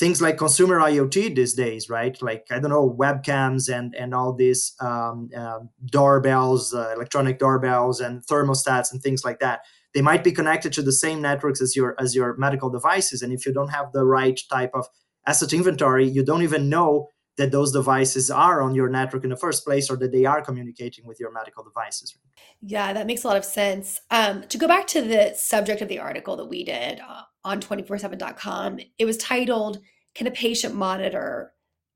things 0.00 0.22
like 0.22 0.38
consumer 0.38 0.80
IoT 0.80 1.36
these 1.36 1.52
days, 1.52 1.90
right? 1.90 2.20
Like 2.22 2.46
I 2.50 2.58
don't 2.58 2.70
know 2.70 2.96
webcams 2.98 3.72
and 3.72 3.94
and 3.94 4.14
all 4.14 4.32
these 4.32 4.74
um, 4.80 5.28
uh, 5.36 5.60
doorbells, 5.84 6.74
uh, 6.74 6.92
electronic 6.96 7.38
doorbells, 7.38 8.00
and 8.00 8.26
thermostats 8.26 8.90
and 8.90 9.00
things 9.02 9.24
like 9.24 9.38
that. 9.40 9.60
they 9.94 10.02
might 10.02 10.24
be 10.24 10.32
connected 10.32 10.72
to 10.72 10.82
the 10.82 10.92
same 10.92 11.20
networks 11.20 11.60
as 11.60 11.76
your 11.76 11.94
as 11.98 12.14
your 12.14 12.36
medical 12.36 12.70
devices 12.70 13.22
and 13.22 13.32
if 13.32 13.44
you 13.46 13.52
don't 13.52 13.70
have 13.70 13.92
the 13.92 14.04
right 14.04 14.40
type 14.50 14.70
of 14.74 14.86
asset 15.26 15.52
inventory 15.52 16.06
you 16.16 16.24
don't 16.24 16.42
even 16.42 16.68
know 16.68 17.08
that 17.36 17.50
those 17.52 17.72
devices 17.72 18.30
are 18.30 18.60
on 18.62 18.74
your 18.74 18.88
network 18.88 19.24
in 19.24 19.30
the 19.30 19.36
first 19.36 19.64
place 19.64 19.90
or 19.90 19.96
that 19.96 20.12
they 20.12 20.24
are 20.24 20.42
communicating 20.42 21.06
with 21.06 21.18
your 21.20 21.32
medical 21.32 21.64
devices 21.64 22.16
yeah 22.60 22.92
that 22.92 23.06
makes 23.06 23.24
a 23.24 23.26
lot 23.26 23.36
of 23.36 23.44
sense 23.44 24.00
um, 24.10 24.42
to 24.48 24.58
go 24.58 24.68
back 24.68 24.86
to 24.86 25.00
the 25.02 25.34
subject 25.34 25.82
of 25.82 25.88
the 25.88 25.98
article 25.98 26.36
that 26.36 26.46
we 26.46 26.64
did 26.64 27.00
uh, 27.00 27.22
on 27.44 27.60
247.com 27.60 28.78
it 28.98 29.04
was 29.04 29.16
titled 29.16 29.80
can 30.14 30.26
a 30.26 30.30
patient 30.30 30.74
monitor 30.74 31.52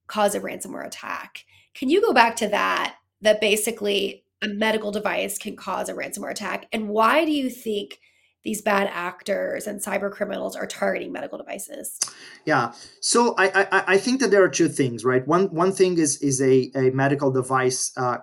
cause 0.06 0.34
a 0.34 0.40
ransomware 0.40 0.86
attack 0.86 1.44
can 1.74 1.90
you 1.90 2.00
go 2.00 2.12
back 2.12 2.36
to 2.36 2.48
that 2.48 2.96
that 3.20 3.40
basically 3.40 4.24
a 4.44 4.48
medical 4.48 4.92
device 4.92 5.38
can 5.38 5.56
cause 5.56 5.88
a 5.88 5.94
ransomware 5.94 6.30
attack? 6.30 6.68
And 6.72 6.88
why 6.88 7.24
do 7.24 7.32
you 7.32 7.50
think 7.50 7.98
these 8.44 8.60
bad 8.60 8.90
actors 8.92 9.66
and 9.66 9.80
cyber 9.80 10.10
criminals 10.10 10.54
are 10.54 10.66
targeting 10.66 11.12
medical 11.12 11.38
devices? 11.38 11.98
Yeah, 12.44 12.72
so 13.00 13.34
I, 13.38 13.66
I, 13.72 13.84
I 13.94 13.96
think 13.96 14.20
that 14.20 14.30
there 14.30 14.44
are 14.44 14.50
two 14.50 14.68
things, 14.68 15.04
right? 15.04 15.26
One 15.26 15.46
one 15.46 15.72
thing 15.72 15.98
is 15.98 16.20
is 16.20 16.42
a, 16.42 16.70
a 16.74 16.90
medical 16.90 17.30
device 17.30 17.90
uh, 17.96 18.18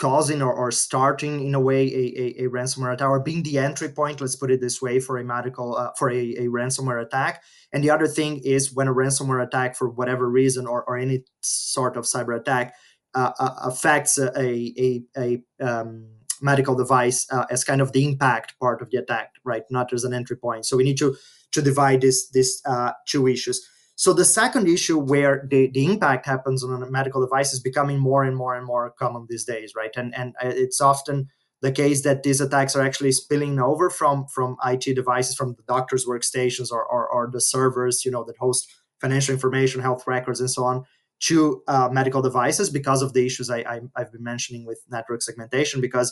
causing 0.00 0.40
or, 0.40 0.52
or 0.52 0.70
starting 0.70 1.46
in 1.46 1.54
a 1.54 1.60
way 1.60 1.82
a, 1.82 2.04
a, 2.22 2.44
a, 2.44 2.48
ransomware 2.48 2.94
attack 2.94 3.08
or 3.08 3.20
being 3.20 3.42
the 3.42 3.58
entry 3.58 3.88
point 3.90 4.18
let's 4.20 4.34
put 4.34 4.50
it 4.50 4.60
this 4.60 4.80
way 4.80 4.98
for 4.98 5.18
a 5.18 5.24
medical 5.24 5.76
uh, 5.76 5.90
for 5.98 6.10
a, 6.10 6.34
a, 6.36 6.46
ransomware 6.46 7.04
attack 7.04 7.42
and 7.72 7.84
the 7.84 7.90
other 7.90 8.06
thing 8.06 8.40
is 8.42 8.72
when 8.72 8.88
a 8.88 8.94
ransomware 8.94 9.46
attack 9.46 9.76
for 9.76 9.90
whatever 9.90 10.28
reason 10.28 10.66
or, 10.66 10.82
or 10.84 10.96
any 10.96 11.22
sort 11.42 11.98
of 11.98 12.04
cyber 12.04 12.34
attack 12.40 12.74
uh, 13.14 13.32
uh, 13.38 13.54
affects 13.62 14.18
a, 14.18 14.30
a, 14.38 15.02
a 15.18 15.42
um, 15.60 16.06
medical 16.40 16.74
device 16.74 17.26
uh, 17.32 17.44
as 17.50 17.64
kind 17.64 17.80
of 17.80 17.92
the 17.92 18.04
impact 18.04 18.58
part 18.60 18.80
of 18.80 18.90
the 18.90 18.98
attack, 18.98 19.34
right? 19.44 19.64
Not 19.70 19.92
as 19.92 20.04
an 20.04 20.14
entry 20.14 20.36
point. 20.36 20.66
So 20.66 20.76
we 20.76 20.84
need 20.84 20.98
to 20.98 21.16
to 21.52 21.62
divide 21.62 22.00
this 22.00 22.28
this 22.30 22.62
uh, 22.64 22.92
two 23.06 23.26
issues. 23.26 23.66
So 24.00 24.14
the 24.14 24.24
second 24.24 24.66
issue 24.66 24.98
where 24.98 25.46
the, 25.50 25.66
the 25.74 25.84
impact 25.84 26.24
happens 26.24 26.64
on 26.64 26.90
medical 26.90 27.20
device 27.20 27.52
is 27.52 27.60
becoming 27.60 27.98
more 27.98 28.24
and 28.24 28.34
more 28.34 28.54
and 28.54 28.64
more 28.64 28.94
common 28.98 29.26
these 29.28 29.44
days, 29.44 29.74
right? 29.76 29.90
And 29.94 30.14
and 30.16 30.32
it's 30.40 30.80
often 30.80 31.28
the 31.60 31.70
case 31.70 32.02
that 32.04 32.22
these 32.22 32.40
attacks 32.40 32.74
are 32.74 32.80
actually 32.80 33.12
spilling 33.12 33.60
over 33.60 33.90
from 33.90 34.26
from 34.28 34.56
IT 34.64 34.94
devices, 34.94 35.34
from 35.34 35.54
the 35.54 35.64
doctor's 35.68 36.06
workstations 36.06 36.72
or, 36.72 36.82
or, 36.82 37.06
or 37.10 37.28
the 37.30 37.42
servers, 37.42 38.02
you 38.06 38.10
know, 38.10 38.24
that 38.24 38.38
host 38.38 38.72
financial 39.02 39.34
information, 39.34 39.82
health 39.82 40.04
records, 40.06 40.40
and 40.40 40.50
so 40.50 40.64
on, 40.64 40.82
to 41.18 41.62
uh, 41.68 41.90
medical 41.92 42.22
devices 42.22 42.70
because 42.70 43.02
of 43.02 43.12
the 43.12 43.26
issues 43.26 43.50
I, 43.50 43.80
have 43.98 44.12
been 44.12 44.24
mentioning 44.24 44.64
with 44.64 44.80
network 44.90 45.20
segmentation. 45.20 45.82
Because 45.82 46.10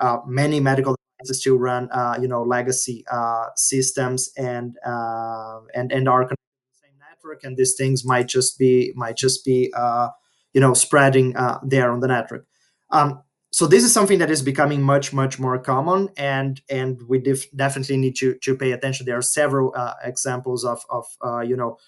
uh, 0.00 0.18
many 0.24 0.60
medical 0.60 0.94
devices 1.18 1.40
still 1.40 1.58
run, 1.58 1.90
uh, 1.90 2.16
you 2.20 2.28
know, 2.28 2.44
legacy 2.44 3.04
uh, 3.10 3.46
systems 3.56 4.30
and 4.36 4.76
uh, 4.86 5.62
and 5.74 5.90
and 5.90 6.08
are 6.08 6.22
connected 6.22 6.36
to 6.36 6.70
the 6.70 6.88
same 6.88 6.96
network, 7.24 7.44
and 7.44 7.56
these 7.56 7.74
things 7.76 8.04
might 8.04 8.28
just 8.28 8.58
be 8.58 8.92
might 8.94 9.16
just 9.16 9.44
be, 9.44 9.72
uh, 9.76 10.08
you 10.52 10.60
know, 10.60 10.74
spreading 10.74 11.34
there 11.62 11.90
on 11.90 12.00
the 12.00 12.08
network. 12.08 12.46
Um, 12.90 13.22
so 13.54 13.68
this 13.68 13.84
is 13.84 13.92
something 13.92 14.18
that 14.18 14.32
is 14.32 14.42
becoming 14.42 14.82
much 14.82 15.12
much 15.12 15.38
more 15.38 15.58
common 15.58 16.08
and 16.16 16.60
and 16.68 17.00
we 17.08 17.20
def- 17.20 17.50
definitely 17.54 17.96
need 17.96 18.16
to 18.16 18.34
to 18.42 18.56
pay 18.56 18.72
attention 18.72 19.06
there 19.06 19.16
are 19.16 19.22
several 19.22 19.72
uh, 19.76 19.94
examples 20.02 20.64
of 20.64 20.82
of 20.90 21.04
uh, 21.24 21.40
you 21.40 21.56
know 21.56 21.78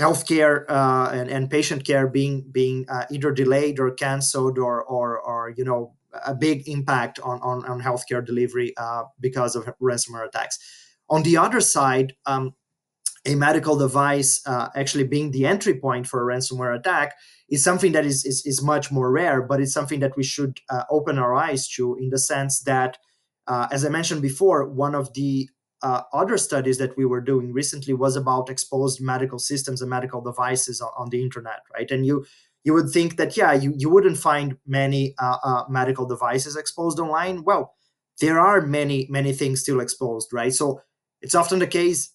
healthcare 0.00 0.64
uh, 0.70 1.10
and, 1.12 1.28
and 1.30 1.50
patient 1.50 1.84
care 1.84 2.06
being 2.06 2.46
being 2.50 2.86
uh, 2.88 3.04
either 3.10 3.30
delayed 3.30 3.78
or 3.78 3.90
canceled 3.90 4.58
or 4.58 4.82
or 4.84 5.20
or 5.20 5.50
you 5.50 5.64
know 5.64 5.94
a 6.24 6.34
big 6.34 6.66
impact 6.66 7.18
on 7.20 7.40
on, 7.42 7.64
on 7.66 7.82
healthcare 7.82 8.24
delivery 8.24 8.72
uh, 8.78 9.02
because 9.20 9.54
of 9.54 9.66
ransomware 9.82 10.26
attacks. 10.26 10.58
On 11.08 11.22
the 11.22 11.36
other 11.36 11.60
side, 11.60 12.14
um, 12.24 12.54
a 13.26 13.34
medical 13.34 13.76
device 13.76 14.40
uh, 14.46 14.68
actually 14.74 15.04
being 15.04 15.30
the 15.30 15.46
entry 15.46 15.78
point 15.78 16.06
for 16.06 16.22
a 16.22 16.34
ransomware 16.34 16.78
attack 16.78 17.14
is 17.48 17.62
something 17.62 17.92
that 17.92 18.06
is 18.06 18.24
is, 18.24 18.44
is 18.46 18.62
much 18.62 18.90
more 18.90 19.10
rare, 19.10 19.42
but 19.42 19.60
it's 19.60 19.72
something 19.72 20.00
that 20.00 20.16
we 20.16 20.24
should 20.24 20.60
uh, 20.70 20.84
open 20.90 21.18
our 21.18 21.34
eyes 21.34 21.68
to 21.68 21.96
in 21.96 22.10
the 22.10 22.18
sense 22.18 22.60
that. 22.62 22.98
Uh, 23.48 23.68
as 23.70 23.84
I 23.84 23.90
mentioned 23.90 24.22
before, 24.22 24.68
one 24.68 24.96
of 24.96 25.14
the 25.14 25.48
uh, 25.82 26.02
other 26.12 26.38
studies 26.38 26.78
that 26.78 26.96
we 26.96 27.04
were 27.04 27.20
doing 27.20 27.52
recently 27.52 27.94
was 27.94 28.16
about 28.16 28.50
exposed 28.50 29.00
medical 29.00 29.38
systems 29.38 29.80
and 29.80 29.90
medical 29.90 30.20
devices 30.20 30.80
on, 30.80 30.90
on 30.96 31.10
the 31.10 31.22
internet, 31.22 31.60
right? 31.74 31.90
And 31.90 32.04
you 32.06 32.26
you 32.64 32.74
would 32.74 32.90
think 32.90 33.16
that 33.16 33.36
yeah, 33.36 33.52
you 33.52 33.72
you 33.76 33.88
wouldn't 33.88 34.18
find 34.18 34.56
many 34.66 35.14
uh, 35.18 35.36
uh, 35.44 35.64
medical 35.68 36.06
devices 36.06 36.56
exposed 36.56 36.98
online. 36.98 37.44
Well, 37.44 37.74
there 38.20 38.40
are 38.40 38.60
many 38.62 39.06
many 39.10 39.32
things 39.32 39.60
still 39.60 39.80
exposed, 39.80 40.32
right? 40.32 40.52
So 40.52 40.80
it's 41.20 41.34
often 41.34 41.60
the 41.60 41.66
case 41.66 42.10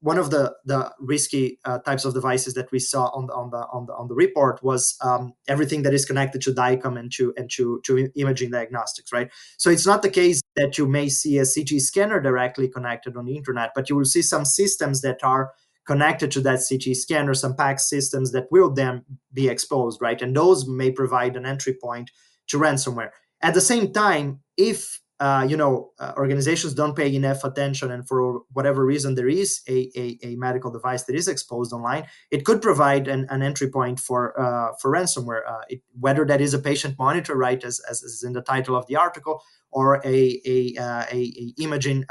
one 0.00 0.18
of 0.18 0.30
the 0.30 0.54
the 0.64 0.92
risky 1.00 1.58
uh, 1.64 1.78
types 1.80 2.04
of 2.04 2.14
devices 2.14 2.54
that 2.54 2.70
we 2.70 2.78
saw 2.78 3.06
on 3.06 3.26
the 3.26 3.34
on 3.34 3.50
the 3.50 3.66
on 3.72 3.86
the 3.86 3.92
on 3.94 4.08
the 4.08 4.14
report 4.14 4.62
was 4.62 4.96
um, 5.02 5.32
everything 5.48 5.82
that 5.82 5.92
is 5.92 6.04
connected 6.04 6.40
to 6.42 6.52
DICOM 6.52 6.98
and 6.98 7.10
to 7.12 7.34
and 7.36 7.50
to 7.50 7.80
to 7.84 8.08
imaging 8.14 8.50
diagnostics, 8.50 9.12
right? 9.12 9.30
So 9.58 9.70
it's 9.70 9.86
not 9.86 10.02
the 10.02 10.10
case 10.10 10.40
that 10.54 10.78
you 10.78 10.86
may 10.86 11.08
see 11.08 11.38
a 11.38 11.44
CT 11.44 11.80
scanner 11.80 12.20
directly 12.20 12.68
connected 12.68 13.16
on 13.16 13.24
the 13.24 13.36
internet, 13.36 13.72
but 13.74 13.90
you 13.90 13.96
will 13.96 14.04
see 14.04 14.22
some 14.22 14.44
systems 14.44 15.00
that 15.00 15.22
are 15.24 15.50
connected 15.86 16.30
to 16.32 16.40
that 16.40 16.60
CT 16.68 16.96
scanner, 16.96 17.34
some 17.34 17.54
PACS 17.54 17.88
systems 17.88 18.32
that 18.32 18.46
will 18.50 18.70
then 18.70 19.04
be 19.32 19.48
exposed, 19.48 20.00
right? 20.00 20.20
And 20.20 20.36
those 20.36 20.66
may 20.66 20.90
provide 20.90 21.36
an 21.36 21.46
entry 21.46 21.74
point 21.74 22.10
to 22.48 22.58
ransomware. 22.58 23.10
At 23.40 23.54
the 23.54 23.60
same 23.60 23.92
time, 23.92 24.40
if 24.56 25.00
uh, 25.18 25.46
you 25.48 25.56
know, 25.56 25.92
uh, 25.98 26.12
organizations 26.18 26.74
don't 26.74 26.94
pay 26.94 27.14
enough 27.14 27.42
attention, 27.42 27.90
and 27.90 28.06
for 28.06 28.42
whatever 28.52 28.84
reason 28.84 29.14
there 29.14 29.28
is 29.28 29.62
a, 29.66 29.90
a, 29.96 30.18
a, 30.22 30.36
medical 30.36 30.70
device 30.70 31.04
that 31.04 31.16
is 31.16 31.26
exposed 31.26 31.72
online, 31.72 32.06
it 32.30 32.44
could 32.44 32.60
provide 32.60 33.08
an, 33.08 33.26
an 33.30 33.42
entry 33.42 33.70
point 33.70 33.98
for 33.98 34.38
uh, 34.38 34.72
for 34.80 34.92
ransomware. 34.92 35.40
Uh, 35.48 35.62
it, 35.70 35.80
whether 35.98 36.26
that 36.26 36.42
is 36.42 36.52
a 36.52 36.58
patient 36.58 36.96
monitor, 36.98 37.34
right, 37.34 37.64
as, 37.64 37.80
as 37.90 38.02
is 38.02 38.22
in 38.22 38.34
the 38.34 38.42
title 38.42 38.76
of 38.76 38.86
the 38.88 38.96
article, 38.96 39.42
or 39.70 40.02
a 40.04 40.40
a, 40.44 40.74
uh, 40.78 41.04
a, 41.10 41.54
imaging 41.58 42.04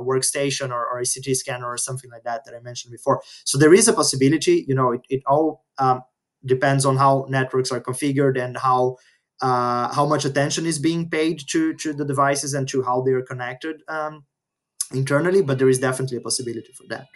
workstation 0.00 0.70
or, 0.70 0.86
or, 0.86 1.00
a 1.00 1.04
CT 1.04 1.36
scanner 1.36 1.66
or 1.66 1.76
something 1.76 2.10
like 2.12 2.22
that 2.22 2.44
that 2.44 2.54
I 2.54 2.60
mentioned 2.60 2.92
before. 2.92 3.20
So 3.44 3.58
there 3.58 3.74
is 3.74 3.88
a 3.88 3.92
possibility. 3.92 4.64
You 4.68 4.76
know, 4.76 4.92
it, 4.92 5.00
it 5.08 5.22
all 5.26 5.64
um, 5.78 6.02
depends 6.44 6.84
on 6.84 6.96
how 6.96 7.26
networks 7.28 7.72
are 7.72 7.80
configured 7.80 8.40
and 8.40 8.56
how 8.56 8.96
uh, 9.40 9.92
how 9.92 10.06
much 10.06 10.24
attention 10.24 10.66
is 10.66 10.78
being 10.78 11.08
paid 11.08 11.40
to 11.48 11.74
to 11.74 11.92
the 11.92 12.04
devices 12.04 12.54
and 12.54 12.68
to 12.68 12.82
how 12.82 13.02
they 13.02 13.12
are 13.12 13.22
connected 13.22 13.82
um, 13.88 14.24
internally 14.92 15.42
but 15.42 15.58
there 15.58 15.68
is 15.68 15.78
definitely 15.78 16.16
a 16.16 16.20
possibility 16.20 16.72
for 16.72 16.84
that. 16.88 17.06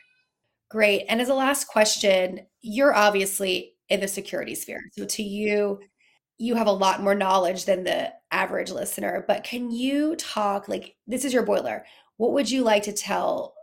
Great. 0.70 1.06
And 1.08 1.20
as 1.20 1.28
a 1.28 1.34
last 1.34 1.68
question 1.68 2.40
you're 2.60 2.94
obviously 2.94 3.75
in 3.88 4.00
the 4.00 4.08
security 4.08 4.54
sphere. 4.54 4.82
So 4.92 5.04
to 5.04 5.22
you 5.22 5.80
you 6.38 6.54
have 6.54 6.66
a 6.66 6.72
lot 6.72 7.02
more 7.02 7.14
knowledge 7.14 7.64
than 7.64 7.84
the 7.84 8.12
average 8.30 8.70
listener 8.70 9.25
but 9.26 9.44
can 9.44 9.70
you 9.70 10.16
talk 10.16 10.68
like 10.68 10.96
this 11.06 11.25
is 11.25 11.32
your 11.32 11.44
boiler. 11.44 11.84
What 12.16 12.32
would 12.32 12.50
you 12.50 12.64
like 12.64 12.82
to 12.84 12.92
tell 12.92 13.54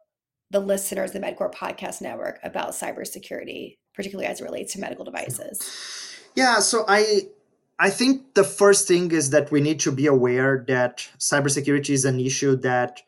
the 0.51 0.59
listeners 0.61 1.11
the 1.11 1.19
MedQor 1.19 1.53
podcast 1.53 2.01
network 2.01 2.39
about 2.41 2.71
cybersecurity 2.71 3.77
particularly 3.93 4.27
as 4.27 4.39
it 4.39 4.45
relates 4.45 4.73
to 4.73 4.79
medical 4.79 5.03
devices? 5.03 5.59
Yeah 6.35 6.59
so 6.59 6.85
i 6.87 7.27
I 7.77 7.89
think 7.89 8.35
the 8.35 8.43
first 8.43 8.87
thing 8.87 9.11
is 9.11 9.31
that 9.31 9.51
we 9.51 9.59
need 9.59 9.79
to 9.81 9.91
be 9.91 10.07
aware 10.07 10.63
that 10.67 11.07
cybersecurity 11.19 11.89
is 11.89 12.05
an 12.05 12.19
issue 12.19 12.55
that 12.57 13.01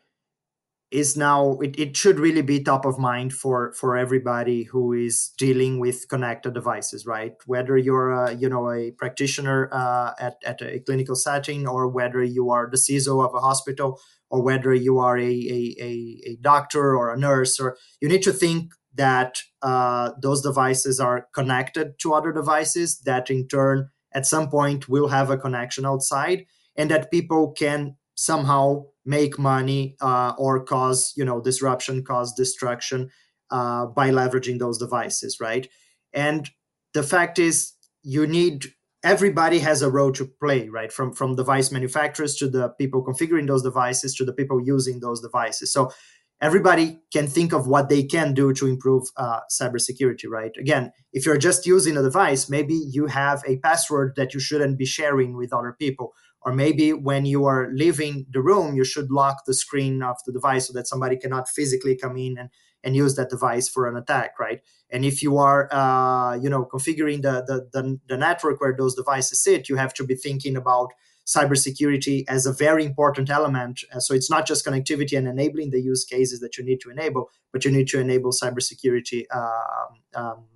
is 0.90 1.16
now 1.16 1.58
it, 1.58 1.78
it 1.78 1.96
should 1.96 2.18
really 2.18 2.40
be 2.40 2.62
top 2.62 2.86
of 2.86 2.98
mind 2.98 3.32
for 3.32 3.72
for 3.74 3.96
everybody 3.96 4.62
who 4.62 4.92
is 4.92 5.32
dealing 5.36 5.78
with 5.78 6.08
connected 6.08 6.54
devices 6.54 7.04
right? 7.06 7.34
Whether 7.46 7.76
you're 7.76 8.10
a, 8.10 8.34
you 8.34 8.48
know 8.48 8.70
a 8.70 8.90
practitioner 8.92 9.68
uh, 9.70 10.12
at, 10.18 10.36
at 10.44 10.62
a 10.62 10.80
clinical 10.80 11.14
setting 11.14 11.66
or 11.66 11.88
whether 11.88 12.22
you 12.22 12.50
are 12.50 12.68
the 12.70 12.78
CISO 12.78 13.22
of 13.24 13.34
a 13.34 13.40
hospital 13.40 14.00
or 14.30 14.42
whether 14.42 14.72
you 14.74 14.98
are 14.98 15.18
a, 15.18 15.22
a, 15.22 15.76
a, 15.78 16.22
a 16.30 16.36
doctor 16.40 16.96
or 16.96 17.12
a 17.12 17.18
nurse 17.18 17.60
or 17.60 17.76
you 18.00 18.08
need 18.08 18.22
to 18.22 18.32
think 18.32 18.72
that 18.94 19.38
uh, 19.62 20.12
those 20.20 20.40
devices 20.40 20.98
are 21.00 21.28
connected 21.34 21.98
to 22.00 22.14
other 22.14 22.32
devices 22.32 23.00
that 23.00 23.30
in 23.30 23.46
turn 23.46 23.90
at 24.18 24.26
some 24.26 24.50
point 24.50 24.88
will 24.88 25.08
have 25.08 25.30
a 25.30 25.38
connection 25.38 25.86
outside 25.86 26.44
and 26.76 26.90
that 26.90 27.10
people 27.10 27.52
can 27.52 27.94
somehow 28.16 28.84
make 29.04 29.38
money 29.38 29.96
uh, 30.00 30.32
or 30.36 30.64
cause 30.64 31.12
you 31.16 31.24
know 31.24 31.40
disruption 31.40 32.02
cause 32.02 32.34
destruction 32.34 33.08
uh, 33.52 33.86
by 33.86 34.10
leveraging 34.10 34.58
those 34.58 34.78
devices 34.78 35.38
right? 35.40 35.68
And 36.12 36.50
the 36.94 37.04
fact 37.04 37.38
is 37.38 37.74
you 38.02 38.26
need 38.26 38.66
everybody 39.04 39.60
has 39.60 39.82
a 39.82 39.90
role 39.98 40.12
to 40.12 40.26
play 40.42 40.68
right? 40.68 40.92
From 40.92 41.12
from 41.12 41.36
device 41.36 41.70
manufacturers 41.70 42.34
to 42.40 42.48
the 42.48 42.70
people 42.70 43.04
configuring 43.04 43.46
those 43.46 43.62
devices 43.62 44.16
to 44.16 44.24
the 44.24 44.36
people 44.40 44.60
using 44.74 44.98
those 44.98 45.20
devices. 45.20 45.72
So 45.72 45.92
everybody 46.40 46.98
can 47.12 47.26
think 47.26 47.52
of 47.52 47.66
what 47.66 47.88
they 47.88 48.02
can 48.02 48.34
do 48.34 48.52
to 48.54 48.66
improve 48.66 49.08
uh, 49.16 49.40
cybersecurity, 49.50 50.28
right? 50.28 50.52
Again, 50.58 50.92
if 51.12 51.26
you're 51.26 51.38
just 51.38 51.66
using 51.66 51.96
a 51.96 52.02
device, 52.02 52.48
maybe 52.48 52.74
you 52.74 53.06
have 53.06 53.42
a 53.46 53.58
password 53.58 54.14
that 54.16 54.34
you 54.34 54.40
shouldn't 54.40 54.78
be 54.78 54.86
sharing 54.86 55.36
with 55.36 55.52
other 55.52 55.74
people, 55.78 56.14
or 56.42 56.52
maybe 56.52 56.92
when 56.92 57.26
you 57.26 57.44
are 57.44 57.68
leaving 57.72 58.26
the 58.30 58.40
room 58.40 58.74
you 58.74 58.84
should 58.84 59.10
lock 59.10 59.44
the 59.46 59.54
screen 59.54 60.02
of 60.02 60.16
the 60.26 60.32
device 60.32 60.66
so 60.66 60.72
that 60.72 60.86
somebody 60.86 61.16
cannot 61.16 61.48
physically 61.48 61.96
come 61.96 62.16
in 62.16 62.38
and, 62.38 62.50
and 62.84 62.96
use 62.96 63.16
that 63.16 63.30
device 63.30 63.68
for 63.68 63.88
an 63.88 63.96
attack 63.96 64.38
right 64.38 64.60
and 64.90 65.04
if 65.04 65.22
you 65.22 65.36
are 65.36 65.68
uh, 65.72 66.34
you 66.36 66.48
know 66.48 66.64
configuring 66.64 67.22
the, 67.22 67.44
the, 67.46 67.68
the, 67.72 68.00
the 68.08 68.16
network 68.16 68.60
where 68.60 68.74
those 68.76 68.94
devices 68.94 69.42
sit 69.42 69.68
you 69.68 69.76
have 69.76 69.94
to 69.94 70.04
be 70.04 70.14
thinking 70.14 70.56
about 70.56 70.92
cybersecurity 71.28 72.24
as 72.26 72.46
a 72.46 72.52
very 72.52 72.84
important 72.84 73.28
element. 73.28 73.80
Uh, 73.94 74.00
so 74.00 74.14
it's 74.14 74.30
not 74.30 74.46
just 74.46 74.64
connectivity 74.64 75.16
and 75.16 75.28
enabling 75.28 75.70
the 75.70 75.80
use 75.80 76.04
cases 76.04 76.40
that 76.40 76.56
you 76.56 76.64
need 76.64 76.80
to 76.80 76.90
enable, 76.90 77.30
but 77.52 77.64
you 77.64 77.70
need 77.70 77.86
to 77.88 78.00
enable 78.00 78.32
cybersecurity 78.32 79.24
uh, 79.30 80.18
um, 80.18 80.46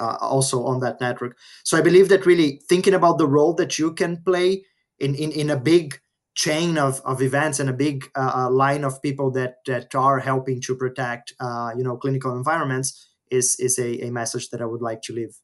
uh, 0.00 0.16
also 0.20 0.64
on 0.64 0.80
that 0.80 1.00
network. 1.00 1.36
So 1.62 1.76
I 1.76 1.82
believe 1.82 2.08
that 2.08 2.24
really 2.24 2.62
thinking 2.68 2.94
about 2.94 3.18
the 3.18 3.26
role 3.26 3.52
that 3.54 3.78
you 3.78 3.92
can 3.92 4.22
play 4.24 4.64
in, 4.98 5.14
in, 5.14 5.30
in 5.30 5.50
a 5.50 5.58
big 5.58 6.00
chain 6.34 6.78
of, 6.78 7.02
of 7.04 7.20
events 7.20 7.60
and 7.60 7.68
a 7.68 7.74
big 7.74 8.06
uh, 8.16 8.32
uh 8.34 8.50
line 8.50 8.84
of 8.84 9.02
people 9.02 9.30
that, 9.32 9.56
that 9.66 9.94
are 9.94 10.18
helping 10.18 10.62
to 10.62 10.74
protect 10.74 11.34
uh, 11.40 11.70
you 11.76 11.84
know 11.84 11.98
clinical 11.98 12.34
environments 12.34 13.10
is, 13.30 13.56
is 13.60 13.78
a, 13.78 14.06
a 14.06 14.10
message 14.10 14.48
that 14.48 14.62
I 14.62 14.64
would 14.64 14.80
like 14.80 15.02
to 15.02 15.12
leave. 15.12 15.36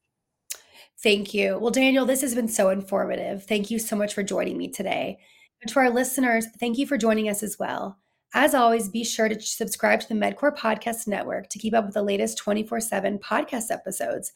Thank 1.03 1.33
you. 1.33 1.59
Well, 1.59 1.71
Daniel, 1.71 2.05
this 2.07 2.23
has 2.23 2.35
been 2.35 2.49
so 2.49 2.71
informative. 2.71 3.45
Thank 3.45 3.71
you 3.71 3.79
so 3.79 3.95
much 3.95 4.15
for 4.15 4.25
joining 4.25 4.59
me 4.59 4.67
today. 4.69 5.19
And 5.63 5.71
to 5.71 5.79
our 5.81 5.91
listeners, 5.91 6.47
thank 6.59 6.79
you 6.79 6.87
for 6.87 6.97
joining 6.99 7.29
us 7.29 7.43
as 7.43 7.59
well. 7.59 7.99
As 8.35 8.55
always, 8.55 8.89
be 8.89 9.05
sure 9.05 9.29
to 9.29 9.39
subscribe 9.41 10.01
to 10.01 10.09
the 10.09 10.15
MedQor 10.15 10.57
Podcast 10.57 11.07
Network 11.07 11.51
to 11.51 11.59
keep 11.59 11.75
up 11.75 11.85
with 11.87 11.95
the 11.95 12.03
latest 12.03 12.39
24 12.39 12.81
7 12.81 13.19
podcast 13.19 13.71
episodes. 13.71 14.33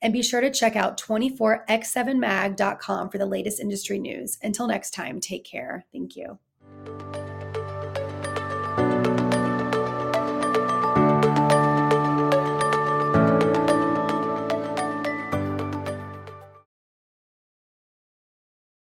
And 0.00 0.12
be 0.12 0.22
sure 0.22 0.40
to 0.40 0.50
check 0.50 0.76
out 0.76 1.00
24x7mag.com 1.00 3.10
for 3.10 3.18
the 3.18 3.26
latest 3.26 3.58
industry 3.60 3.98
news. 3.98 4.38
Until 4.42 4.68
next 4.68 4.92
time, 4.92 5.20
take 5.20 5.44
care. 5.44 5.84
Thank 5.92 6.16
you. 6.16 6.38